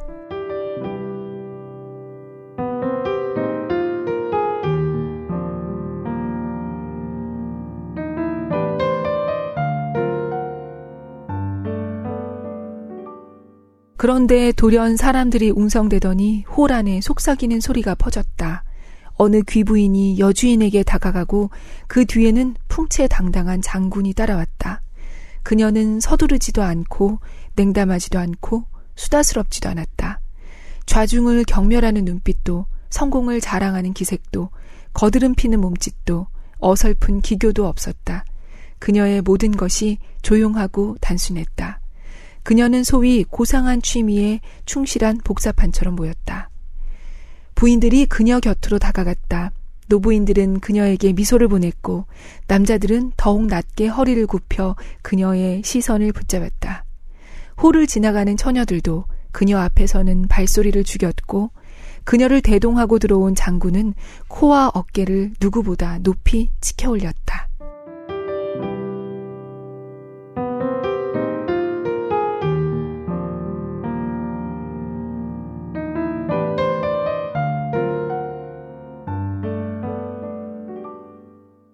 그런데 13.95 14.51
돌연 14.51 14.97
사람들이 14.97 15.51
웅성대더니 15.51 16.43
홀 16.49 16.73
안에 16.73 16.99
속삭이는 16.99 17.61
소리가 17.61 17.95
퍼졌다. 17.95 18.65
어느 19.13 19.43
귀부인이 19.43 20.19
여주인에게 20.19 20.83
다가가고 20.83 21.51
그 21.87 22.03
뒤에는 22.03 22.55
풍채당당한 22.67 23.61
장군이 23.61 24.13
따라왔다. 24.13 24.81
그녀는 25.43 25.99
서두르지도 25.99 26.61
않고 26.61 27.19
냉담하지도 27.55 28.19
않고 28.19 28.65
수다스럽지도 28.95 29.69
않았다. 29.69 30.19
좌중을 30.85 31.45
경멸하는 31.45 32.05
눈빛도 32.05 32.65
성공을 32.89 33.41
자랑하는 33.41 33.93
기색도 33.93 34.49
거드름 34.93 35.35
피는 35.35 35.61
몸짓도 35.61 36.27
어설픈 36.59 37.21
기교도 37.21 37.65
없었다. 37.67 38.25
그녀의 38.79 39.21
모든 39.21 39.51
것이 39.51 39.97
조용하고 40.21 40.97
단순했다. 41.01 41.79
그녀는 42.43 42.83
소위 42.83 43.23
고상한 43.23 43.81
취미에 43.81 44.41
충실한 44.65 45.19
복사판처럼 45.23 45.95
보였다. 45.95 46.49
부인들이 47.55 48.07
그녀 48.07 48.39
곁으로 48.39 48.79
다가갔다. 48.79 49.51
노부인들은 49.87 50.61
그녀에게 50.61 51.13
미소를 51.13 51.47
보냈고 51.47 52.05
남자들은 52.47 53.11
더욱 53.17 53.45
낮게 53.45 53.87
허리를 53.87 54.25
굽혀 54.25 54.75
그녀의 55.01 55.61
시선을 55.63 56.13
붙잡았다. 56.13 56.85
홀을 57.61 57.85
지나가는 57.85 58.35
처녀들도 58.35 59.05
그녀 59.31 59.59
앞에서는 59.59 60.27
발소리를 60.27 60.83
죽였고 60.83 61.51
그녀를 62.03 62.41
대동하고 62.41 62.97
들어온 62.97 63.35
장군은 63.35 63.93
코와 64.27 64.71
어깨를 64.73 65.33
누구보다 65.39 65.99
높이 65.99 66.49
치켜 66.59 66.89
올렸다. 66.89 67.47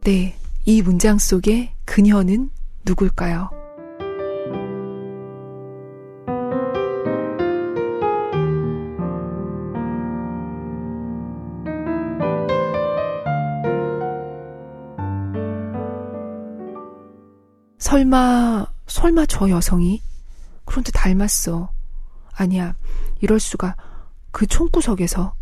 네, 0.01 0.35
이 0.65 0.81
문장 0.81 1.17
속에 1.17 1.73
그녀는 1.85 2.49
누굴까요? 2.85 3.56
설마, 17.87 18.67
설마 18.87 19.27
저 19.27 19.49
여성이? 19.49 20.01
그런데 20.65 20.91
닮았어. 20.91 21.69
아니야, 22.33 22.75
이럴 23.21 23.39
수가. 23.39 23.77
그 24.31 24.45
총구석에서. 24.45 25.33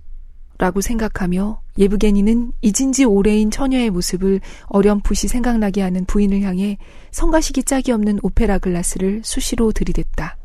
라고 0.60 0.80
생각하며 0.80 1.60
예브게니는 1.80 2.52
잊은 2.62 2.92
지 2.94 3.04
오래인 3.04 3.50
처녀의 3.50 3.90
모습을 3.90 4.42
어렴풋이 4.68 5.28
생각나게 5.28 5.82
하는 5.82 6.06
부인을 6.06 6.44
향해 6.44 6.78
성가시기 7.10 7.64
짝이 7.64 7.92
없는 7.92 8.20
오페라 8.22 8.60
글라스를 8.60 9.22
수시로 9.24 9.72
들이댔다. 9.72 10.38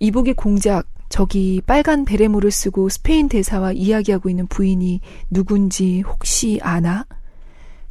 이복의 0.00 0.34
공작, 0.34 0.88
저기 1.08 1.62
빨간 1.64 2.04
베레모를 2.04 2.50
쓰고 2.50 2.88
스페인 2.88 3.28
대사와 3.28 3.70
이야기하고 3.70 4.28
있는 4.28 4.48
부인이 4.48 5.00
누군지 5.30 6.00
혹시 6.00 6.58
아나? 6.62 7.06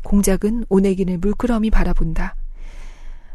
공작은 0.03 0.65
오네긴을 0.67 1.19
물끄러미 1.19 1.69
바라본다. 1.69 2.35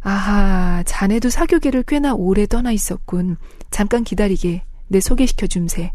아하, 0.01 0.83
자네도 0.85 1.31
사교계를 1.31 1.83
꽤나 1.83 2.15
오래 2.15 2.47
떠나 2.47 2.71
있었군. 2.73 3.37
잠깐 3.71 4.05
기다리게. 4.05 4.65
내 4.89 5.01
소개시켜 5.01 5.47
줌세. 5.47 5.93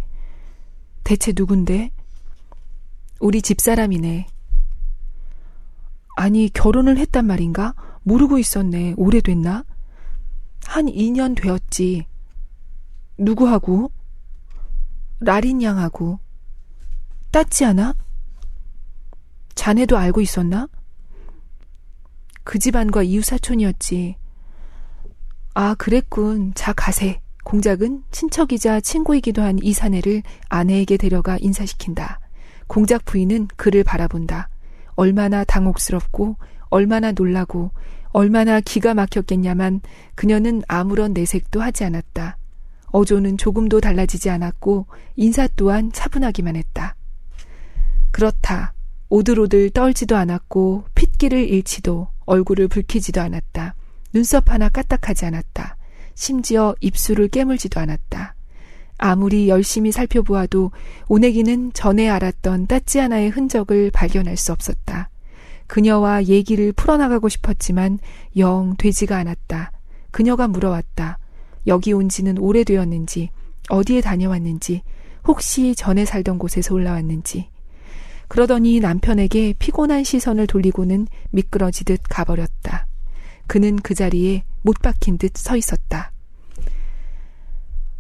대체 1.04 1.34
누군데? 1.36 1.92
우리 3.20 3.42
집사람이네. 3.42 4.28
아니, 6.16 6.50
결혼을 6.50 6.98
했단 6.98 7.26
말인가? 7.26 7.74
모르고 8.04 8.38
있었네. 8.38 8.94
오래됐나? 8.98 9.64
한 10.66 10.86
2년 10.86 11.36
되었지. 11.42 12.06
누구하고? 13.18 13.92
라린 15.20 15.62
양하고. 15.64 16.20
따지 17.32 17.66
않아? 17.66 17.96
자네도 19.56 19.98
알고 19.98 20.22
있었나? 20.22 20.68
그 22.44 22.60
집안과 22.60 23.04
이웃 23.04 23.24
사촌이었지. 23.26 24.16
아, 25.54 25.76
그랬군. 25.76 26.54
자, 26.56 26.74
가세. 26.74 27.20
공작은 27.44 28.04
친척이자 28.12 28.80
친구이기도 28.82 29.42
한 29.42 29.60
이 29.62 29.74
사내를 29.74 30.24
아내에게 30.50 30.98
데려가 30.98 31.38
인사시킨다. 31.40 32.20
공작 32.68 33.06
부인은 33.06 33.48
그를 33.56 33.84
바라본다. 33.84 34.50
얼마나 34.96 35.44
당혹스럽고, 35.44 36.38
얼마나 36.70 37.12
놀라고, 37.12 37.72
얼마나 38.10 38.62
기가 38.62 38.94
막혔겠냐만 38.94 39.82
그녀는 40.16 40.62
아무런 40.68 41.14
내색도 41.14 41.62
하지 41.62 41.84
않았다. 41.84 42.38
어조는 42.88 43.38
조금도 43.38 43.82
달라지지 43.82 44.30
않았고 44.30 44.86
인사 45.16 45.48
또한 45.56 45.92
차분하기만 45.92 46.56
했다. 46.56 46.96
그렇다. 48.12 48.74
오들오들 49.10 49.72
떨지도 49.72 50.16
않았고 50.16 50.86
핏기를 51.24 51.50
잃지도 51.50 52.08
얼굴을 52.26 52.68
붉히지도 52.68 53.22
않았다. 53.22 53.76
눈썹 54.12 54.50
하나 54.52 54.68
까딱하지 54.68 55.26
않았다. 55.26 55.78
심지어 56.16 56.76
입술을 56.82 57.30
깨물지도 57.30 57.80
않았다. 57.80 58.36
아무리 58.98 59.48
열심히 59.48 59.92
살펴보아도 59.92 60.72
오네기는 61.08 61.74
전에 61.74 62.10
알았던 62.10 62.68
따찌아나의 62.68 63.30
흔적을 63.30 63.92
발견할 63.92 64.36
수 64.38 64.52
없었다. 64.52 65.10
그녀와 65.68 66.26
얘기를 66.26 66.74
풀어나가고 66.74 67.30
싶었지만 67.30 68.00
영 68.38 68.76
되지가 68.78 69.18
않았다. 69.18 69.72
그녀가 70.12 70.48
물어왔다. 70.48 71.20
여기 71.68 71.94
온 71.94 72.10
지는 72.10 72.38
오래되었는지, 72.38 73.30
어디에 73.70 74.02
다녀왔는지, 74.02 74.82
혹시 75.26 75.74
전에 75.76 76.04
살던 76.06 76.38
곳에서 76.38 76.76
올라왔는지. 76.76 77.48
그러더니 78.34 78.80
남편에게 78.80 79.54
피곤한 79.60 80.04
시선을 80.04 80.48
돌리고는 80.48 81.06
미끄러지듯 81.30 82.02
가버렸다. 82.10 82.88
그는 83.46 83.76
그 83.76 83.94
자리에 83.94 84.44
못 84.64 84.82
박힌 84.82 85.20
듯 85.20 85.38
서 85.38 85.56
있었다. 85.56 86.12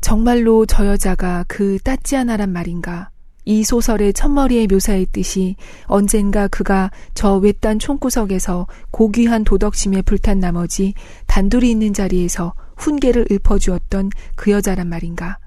정말로 0.02 0.66
저 0.66 0.88
여자가 0.88 1.46
그 1.48 1.78
따찌아나란 1.84 2.52
말인가? 2.52 3.12
이 3.46 3.64
소설의 3.64 4.14
첫머리에 4.14 4.66
묘사했듯이 4.72 5.56
언젠가 5.86 6.48
그가 6.48 6.90
저 7.14 7.36
외딴 7.36 7.78
총구석에서 7.78 8.66
고귀한 8.90 9.44
도덕심에 9.44 10.02
불탄 10.02 10.40
나머지 10.40 10.96
단둘이 11.28 11.70
있는 11.70 11.94
자리에서 11.94 12.56
훈계를 12.78 13.28
읊어주었던 13.30 14.10
그 14.36 14.50
여자란 14.50 14.90
말인가. 14.90 15.38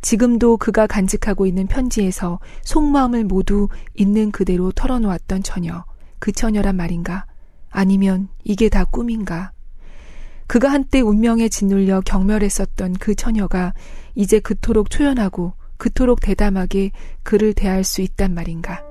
지금도 0.00 0.56
그가 0.56 0.86
간직하고 0.86 1.46
있는 1.46 1.66
편지에서 1.66 2.38
속마음을 2.62 3.24
모두 3.24 3.68
있는 3.94 4.30
그대로 4.30 4.72
털어놓았던 4.72 5.42
처녀. 5.42 5.84
그 6.18 6.32
처녀란 6.32 6.76
말인가. 6.76 7.26
아니면 7.70 8.28
이게 8.44 8.68
다 8.68 8.84
꿈인가. 8.84 9.52
그가 10.46 10.70
한때 10.70 11.00
운명에 11.00 11.48
짓눌려 11.48 12.00
경멸했었던 12.02 12.94
그 12.94 13.14
처녀가 13.14 13.74
이제 14.14 14.40
그토록 14.40 14.90
초연하고 14.90 15.52
그토록 15.76 16.20
대담하게 16.20 16.92
그를 17.22 17.52
대할 17.52 17.84
수 17.84 18.00
있단 18.00 18.34
말인가. 18.34 18.87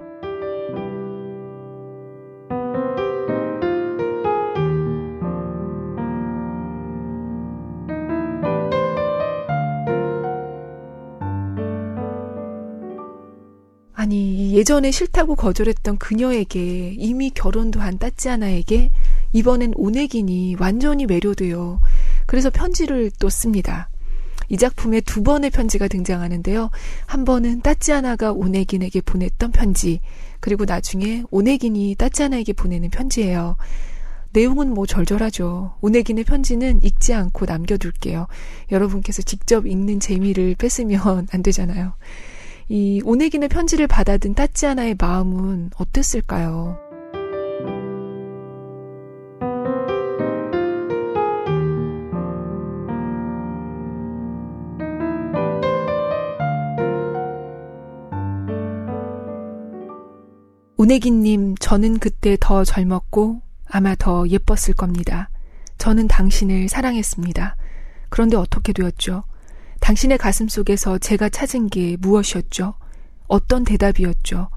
예전에 14.57 14.89
싫다고 14.89 15.35
거절했던 15.35 15.99
그녀에게 15.99 16.95
이미 16.97 17.29
결혼도 17.29 17.79
한 17.79 17.99
따찌아나에게 17.99 18.89
이번엔 19.33 19.73
오네긴이 19.75 20.55
완전히 20.59 21.05
매료되어 21.05 21.79
그래서 22.25 22.49
편지를 22.49 23.11
또 23.19 23.29
씁니다. 23.29 23.87
이 24.49 24.57
작품에 24.57 25.01
두 25.01 25.21
번의 25.21 25.51
편지가 25.51 25.87
등장하는데요. 25.87 26.71
한 27.05 27.23
번은 27.23 27.61
따찌아나가 27.61 28.31
오네긴에게 28.31 29.01
보냈던 29.01 29.51
편지, 29.51 29.99
그리고 30.39 30.65
나중에 30.65 31.23
오네긴이 31.29 31.93
따찌아나에게 31.95 32.53
보내는 32.53 32.89
편지예요. 32.89 33.57
내용은 34.31 34.73
뭐 34.73 34.87
절절하죠. 34.87 35.75
오네긴의 35.81 36.23
편지는 36.23 36.79
읽지 36.81 37.13
않고 37.13 37.45
남겨둘게요. 37.45 38.25
여러분께서 38.71 39.21
직접 39.21 39.67
읽는 39.67 39.99
재미를 39.99 40.55
뺏으면 40.55 41.27
안 41.31 41.43
되잖아요. 41.43 41.93
이 42.69 43.01
오네긴의 43.05 43.47
편지를 43.47 43.87
받아든 43.87 44.33
따찌아나의 44.33 44.97
마음은 44.99 45.71
어땠을까요? 45.77 46.77
오네기님, 60.79 61.55
저는 61.55 61.99
그때 61.99 62.37
더 62.39 62.63
젊었고 62.63 63.41
아마 63.69 63.95
더 63.95 64.27
예뻤을 64.27 64.73
겁니다. 64.75 65.29
저는 65.77 66.07
당신을 66.07 66.67
사랑했습니다. 66.67 67.55
그런데 68.09 68.37
어떻게 68.37 68.73
되었죠? 68.73 69.23
당신의 69.87 70.17
가슴 70.17 70.49
속에서 70.49 70.97
제가 70.97 71.29
찾은 71.29 71.69
게 71.69 71.95
무엇이었죠? 72.01 72.73
어떤 73.29 73.63
대답이었죠? 73.63 74.49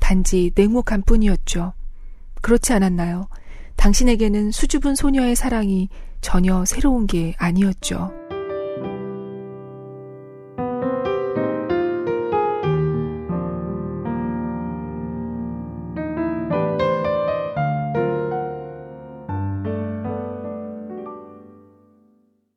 단지 0.00 0.50
냉혹한 0.54 1.02
뿐이었죠. 1.02 1.74
그렇지 2.40 2.72
않았나요? 2.72 3.28
당신에게는 3.76 4.50
수줍은 4.50 4.94
소녀의 4.94 5.36
사랑이 5.36 5.90
전혀 6.22 6.64
새로운 6.64 7.06
게 7.06 7.34
아니었죠. 7.36 8.14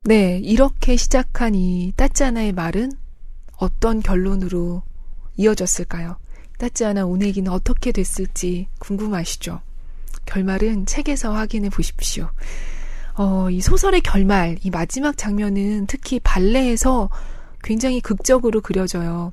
네, 0.06 0.38
이렇게 0.38 0.96
시작한 0.96 1.56
이 1.56 1.92
따짜나의 1.96 2.52
말은 2.52 2.92
어떤 3.56 4.00
결론으로 4.00 4.82
이어졌을까요? 5.36 6.16
따짜나 6.58 7.04
오네기는 7.06 7.50
어떻게 7.50 7.90
됐을지 7.90 8.68
궁금하시죠? 8.78 9.60
결말은 10.24 10.86
책에서 10.86 11.34
확인해 11.34 11.70
보십시오. 11.70 12.30
어, 13.14 13.50
이 13.50 13.60
소설의 13.60 14.00
결말, 14.02 14.58
이 14.62 14.70
마지막 14.70 15.16
장면은 15.16 15.86
특히 15.86 16.20
발레에서 16.20 17.10
굉장히 17.64 18.00
극적으로 18.00 18.60
그려져요. 18.60 19.32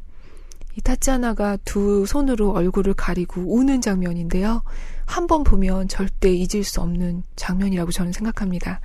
이 0.75 0.81
타짜나가 0.81 1.57
두 1.65 2.05
손으로 2.07 2.51
얼굴을 2.51 2.95
가리고 2.95 3.41
우는 3.55 3.81
장면인데요. 3.81 4.63
한 5.05 5.27
번 5.27 5.43
보면 5.43 5.87
절대 5.87 6.31
잊을 6.33 6.63
수 6.63 6.81
없는 6.81 7.23
장면이라고 7.35 7.91
저는 7.91 8.11
생각합니다. 8.11 8.79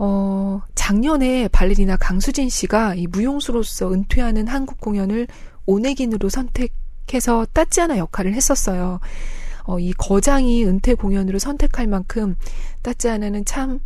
어, 0.00 0.62
작년에 0.88 1.48
발레리나 1.48 1.98
강수진 1.98 2.48
씨가 2.48 2.94
이 2.94 3.06
무용수로서 3.06 3.92
은퇴하는 3.92 4.48
한국 4.48 4.80
공연을 4.80 5.26
오네긴으로 5.66 6.30
선택해서 6.30 7.46
따찌아나 7.52 7.98
역할을 7.98 8.32
했었어요. 8.32 8.98
어, 9.64 9.78
이 9.78 9.92
거장이 9.92 10.64
은퇴 10.64 10.94
공연으로 10.94 11.38
선택할 11.38 11.88
만큼 11.88 12.36
따찌아나는 12.80 13.44
참 13.44 13.80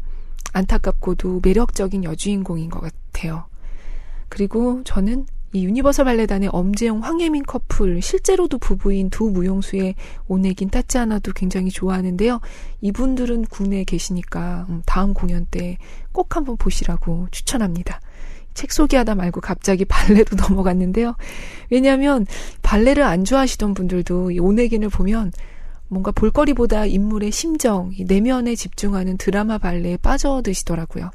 안타깝고도 0.52 1.40
매력적인 1.42 2.04
여주인공인 2.04 2.70
것 2.70 2.78
같아요. 2.78 3.46
그리고 4.28 4.84
저는 4.84 5.26
이 5.52 5.64
유니버설 5.64 6.04
발레단의 6.06 6.48
엄재용 6.52 7.02
황혜민 7.02 7.42
커플 7.42 8.00
실제로도 8.00 8.58
부부인 8.58 9.10
두 9.10 9.30
무용수의 9.30 9.94
오네긴 10.28 10.70
따찌아나도 10.70 11.32
굉장히 11.34 11.70
좋아하는데요. 11.70 12.40
이분들은 12.80 13.44
국내에 13.46 13.84
계시니까 13.84 14.66
음, 14.68 14.82
다음 14.86 15.14
공연 15.14 15.46
때 15.50 15.78
꼭 16.12 16.36
한번 16.36 16.56
보시라고 16.56 17.26
추천합니다. 17.30 18.00
책 18.54 18.70
소개하다 18.70 19.14
말고 19.14 19.40
갑자기 19.40 19.84
발레로 19.86 20.36
넘어갔는데요. 20.36 21.16
왜냐하면 21.70 22.26
발레를 22.62 23.02
안 23.02 23.24
좋아하시던 23.24 23.74
분들도 23.74 24.30
이 24.30 24.38
오네긴을 24.38 24.90
보면 24.90 25.32
뭔가 25.88 26.10
볼거리보다 26.10 26.86
인물의 26.86 27.32
심정, 27.32 27.92
내면에 27.98 28.54
집중하는 28.54 29.18
드라마 29.18 29.58
발레에 29.58 29.98
빠져드시더라고요. 29.98 31.10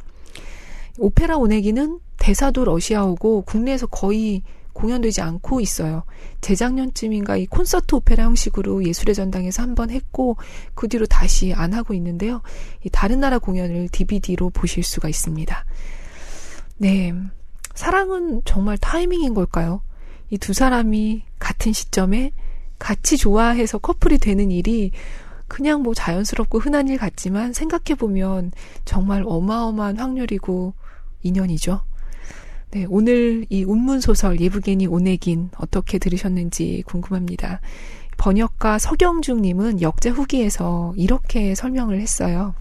오페라 0.97 1.38
오네기는 1.38 1.99
대사도 2.17 2.65
러시아어고 2.65 3.43
국내에서 3.43 3.88
거의 3.88 4.43
공연되지 4.73 5.21
않고 5.21 5.60
있어요. 5.60 6.03
재작년쯤인가 6.41 7.38
이 7.38 7.47
콘서트 7.47 7.95
오페라 7.95 8.25
형식으로 8.25 8.83
예술의 8.86 9.15
전당에서 9.15 9.63
한 9.63 9.73
번 9.75 9.89
했고 9.89 10.38
그 10.75 10.88
뒤로 10.88 11.05
다시 11.07 11.53
안 11.53 11.73
하고 11.73 11.93
있는데요. 11.95 12.41
이 12.83 12.89
다른 12.89 13.19
나라 13.19 13.39
공연을 13.39 13.89
DVD로 13.89 14.49
보실 14.51 14.83
수가 14.83 15.10
있습니다. 15.10 15.65
네. 16.77 17.13
사랑은 17.73 18.41
정말 18.45 18.77
타이밍인 18.77 19.33
걸까요? 19.33 19.81
이 20.29 20.38
두 20.38 20.53
사람이 20.53 21.23
같은 21.39 21.73
시점에 21.73 22.31
같이 22.79 23.17
좋아해서 23.17 23.77
커플이 23.79 24.17
되는 24.19 24.51
일이 24.51 24.91
그냥 25.47 25.81
뭐 25.81 25.93
자연스럽고 25.93 26.60
흔한 26.60 26.88
일 26.89 26.97
같지만 26.97 27.53
생각해보면 27.53 28.51
정말 28.86 29.23
어마어마한 29.25 29.97
확률이고 29.97 30.73
인연이죠. 31.23 31.82
네, 32.71 32.86
오늘 32.89 33.45
이 33.49 33.63
운문소설 33.63 34.41
예브게니 34.41 34.88
오네긴 34.88 35.51
어떻게 35.58 35.97
들으셨는지 35.99 36.84
궁금합니다. 36.86 37.62
번역가 38.17 38.80
서경중님은 38.80 39.82
역자 39.82 40.12
후기에서 40.12 40.93
이렇게 40.97 41.56
설명을 41.56 42.01
했어요. 42.01 42.53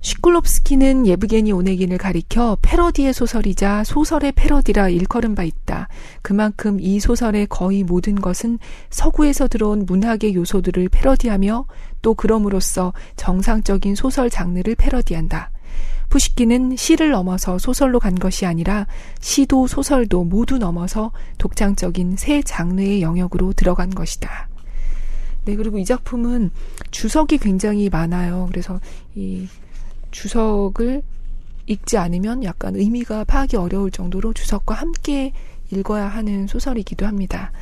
시클롭스키는 0.00 1.06
예브게니 1.06 1.52
오네긴을 1.52 1.98
가리켜 1.98 2.56
패러디의 2.62 3.12
소설이자 3.12 3.82
소설의 3.84 4.32
패러디라 4.32 4.88
일컬은 4.90 5.34
바 5.34 5.42
있다. 5.42 5.88
그만큼 6.22 6.78
이 6.80 7.00
소설의 7.00 7.48
거의 7.48 7.82
모든 7.82 8.14
것은 8.14 8.60
서구에서 8.90 9.48
들어온 9.48 9.84
문학의 9.86 10.34
요소들을 10.34 10.88
패러디하며 10.88 11.66
또 12.00 12.14
그럼으로써 12.14 12.92
정상적인 13.16 13.96
소설 13.96 14.30
장르를 14.30 14.76
패러디한다. 14.76 15.50
푸시키는 16.08 16.76
시를 16.76 17.10
넘어서 17.10 17.58
소설로 17.58 18.00
간 18.00 18.14
것이 18.14 18.46
아니라 18.46 18.86
시도 19.20 19.66
소설도 19.66 20.24
모두 20.24 20.58
넘어서 20.58 21.12
독창적인 21.38 22.16
새 22.16 22.42
장르의 22.42 23.02
영역으로 23.02 23.52
들어간 23.52 23.90
것이다. 23.90 24.48
네, 25.44 25.56
그리고 25.56 25.78
이 25.78 25.84
작품은 25.84 26.50
주석이 26.90 27.38
굉장히 27.38 27.88
많아요. 27.88 28.46
그래서 28.50 28.80
이 29.14 29.48
주석을 30.10 31.02
읽지 31.66 31.98
않으면 31.98 32.44
약간 32.44 32.76
의미가 32.76 33.24
파악이 33.24 33.56
어려울 33.56 33.90
정도로 33.90 34.32
주석과 34.32 34.74
함께 34.74 35.32
읽어야 35.70 36.08
하는 36.08 36.46
소설이기도 36.46 37.06
합니다. 37.06 37.52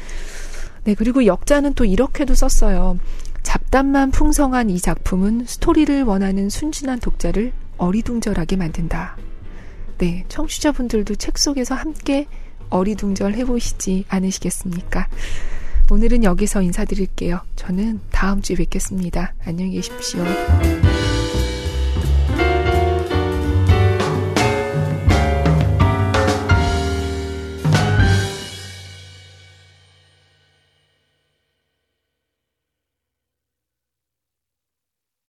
네, 0.84 0.94
그리고 0.94 1.26
역자는 1.26 1.74
또 1.74 1.84
이렇게도 1.84 2.34
썼어요. 2.34 2.98
잡담만 3.42 4.12
풍성한 4.12 4.70
이 4.70 4.80
작품은 4.80 5.46
스토리를 5.46 6.04
원하는 6.04 6.48
순진한 6.48 7.00
독자를 7.00 7.52
어리둥절하게 7.78 8.56
만든다. 8.56 9.16
네, 9.98 10.24
청취자분들도 10.28 11.14
책 11.14 11.38
속에서 11.38 11.74
함께 11.74 12.26
어리둥절 12.70 13.34
해보시지 13.34 14.04
않으시겠습니까? 14.08 15.08
오늘은 15.90 16.24
여기서 16.24 16.62
인사드릴게요. 16.62 17.40
저는 17.54 18.00
다음 18.10 18.42
주에 18.42 18.56
뵙겠습니다. 18.56 19.34
안녕히 19.44 19.72
계십시오. 19.72 20.24